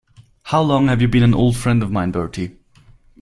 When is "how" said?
0.45-0.63